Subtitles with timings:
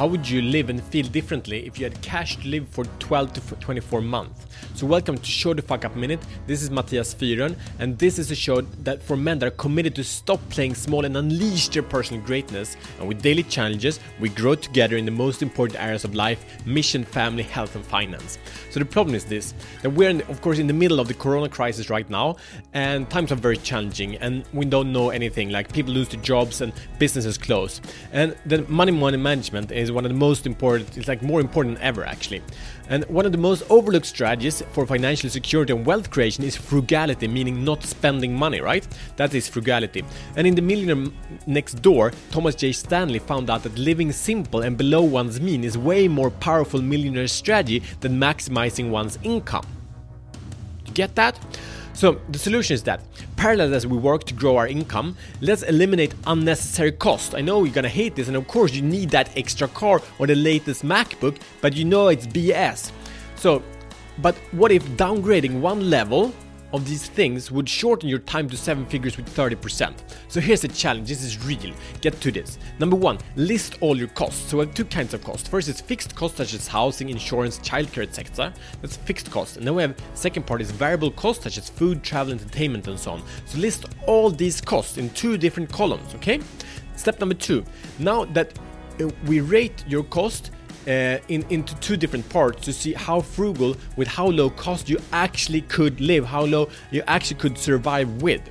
[0.00, 3.34] How would you live and feel differently if you had cash to live for 12
[3.34, 4.46] to 24 months?
[4.74, 6.20] So welcome to Show the Fuck Up Minute.
[6.46, 9.94] This is Matthias Fyron, and this is a show that for men that are committed
[9.96, 12.78] to stop playing small and unleash their personal greatness.
[12.98, 17.04] And with daily challenges, we grow together in the most important areas of life: mission,
[17.04, 18.38] family, health, and finance.
[18.70, 21.14] So the problem is this: that we're, in, of course, in the middle of the
[21.14, 22.36] Corona crisis right now,
[22.72, 25.50] and times are very challenging, and we don't know anything.
[25.50, 27.82] Like people lose their jobs and businesses close,
[28.12, 30.96] and the money money management is one of the most important.
[30.96, 32.42] It's like more important than ever, actually.
[32.88, 37.28] And one of the most overlooked strategies for financial security and wealth creation is frugality,
[37.28, 38.86] meaning not spending money, right?
[39.16, 40.04] That is frugality.
[40.36, 41.12] And in The Millionaire
[41.46, 42.72] Next Door, Thomas J.
[42.72, 47.28] Stanley found out that living simple and below one's mean is way more powerful millionaire
[47.28, 49.66] strategy than maximizing one's income.
[50.86, 51.38] You get that?
[52.00, 53.02] So the solution is that
[53.36, 57.34] parallel as we work to grow our income, let's eliminate unnecessary cost.
[57.34, 60.26] I know you're gonna hate this, and of course you need that extra car or
[60.26, 62.90] the latest MacBook, but you know it's BS.
[63.36, 63.62] So,
[64.22, 66.32] but what if downgrading one level
[66.72, 69.94] of these things would shorten your time to seven figures with 30%.
[70.28, 71.74] So here's the challenge, this is real.
[72.00, 72.58] Get to this.
[72.78, 74.50] Number one, list all your costs.
[74.50, 75.48] So we have two kinds of costs.
[75.48, 78.54] First is fixed costs such as housing, insurance, childcare, etc.
[78.80, 79.56] That's fixed costs.
[79.56, 82.98] And then we have second part is variable costs such as food, travel, entertainment, and
[82.98, 83.22] so on.
[83.46, 86.40] So list all these costs in two different columns, okay?
[86.96, 87.64] Step number two,
[87.98, 88.58] now that
[89.00, 90.50] uh, we rate your cost,
[90.86, 94.98] uh, in, into two different parts to see how frugal with how low cost you
[95.12, 98.42] actually could live, how low you actually could survive with.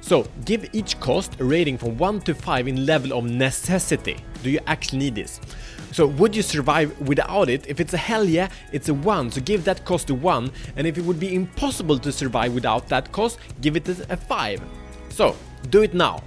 [0.00, 4.16] So give each cost a rating from 1 to 5 in level of necessity.
[4.42, 5.40] Do you actually need this?
[5.92, 7.66] So would you survive without it?
[7.68, 10.50] If it's a hell yeah, it's a 1, so give that cost a 1.
[10.76, 14.62] And if it would be impossible to survive without that cost, give it a 5.
[15.10, 15.36] So
[15.68, 16.22] do it now.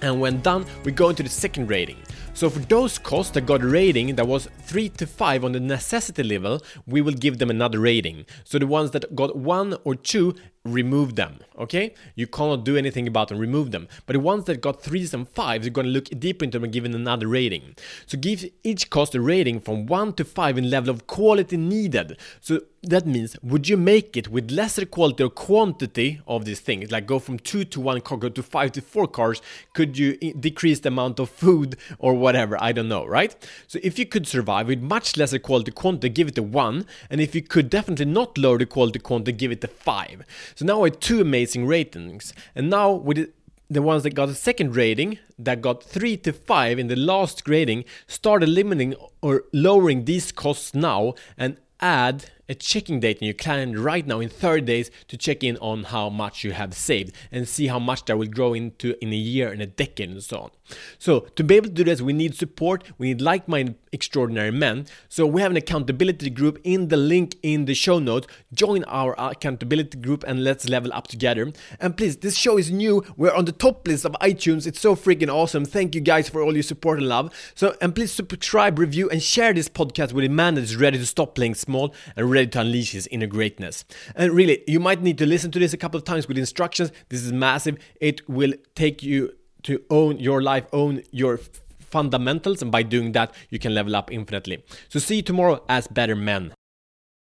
[0.00, 1.98] And when done, we go into the second rating.
[2.38, 5.58] So for those costs that got a rating that was 3 to 5 on the
[5.58, 8.26] necessity level, we will give them another rating.
[8.44, 10.36] So the ones that got 1 or 2
[10.72, 11.38] remove them.
[11.58, 13.88] Okay, you cannot do anything about them, remove them.
[14.06, 16.72] But the ones that got threes and fives, you're gonna look deeper into them and
[16.72, 17.74] give them another rating.
[18.06, 22.16] So give each cost a rating from one to five in level of quality needed.
[22.40, 26.92] So that means would you make it with lesser quality or quantity of these things
[26.92, 29.42] like go from two to one car go to five to four cars
[29.74, 33.34] could you decrease the amount of food or whatever i don't know right
[33.66, 37.20] so if you could survive with much lesser quality quantity give it a one and
[37.20, 40.24] if you could definitely not lower the quality quantity give it a five
[40.58, 42.34] so now we have two amazing ratings.
[42.56, 43.32] And now with
[43.70, 47.44] the ones that got a second rating that got 3 to 5 in the last
[47.44, 53.34] grading start eliminating or lowering these costs now and add a checking date in your
[53.34, 57.14] calendar right now in 30 days to check in on how much you have saved
[57.30, 60.22] and see how much that will grow into in a year and a decade and
[60.22, 60.50] so on.
[60.98, 64.50] So, to be able to do this, we need support, we need like minded extraordinary
[64.50, 64.86] men.
[65.08, 68.26] So, we have an accountability group in the link in the show notes.
[68.52, 71.52] Join our accountability group and let's level up together.
[71.80, 74.66] And please, this show is new, we're on the top list of iTunes.
[74.66, 75.64] It's so freaking awesome.
[75.64, 77.32] Thank you guys for all your support and love.
[77.54, 80.98] So, and please subscribe, review, and share this podcast with a man that is ready
[80.98, 83.84] to stop playing small and ready to unleash his inner greatness.
[84.14, 86.92] And really, you might need to listen to this a couple of times with instructions.
[87.08, 87.78] This is massive.
[88.00, 89.34] It will take you
[89.64, 91.40] to own your life, own your
[91.80, 94.62] fundamentals, and by doing that, you can level up infinitely.
[94.88, 96.52] So, see you tomorrow as better men.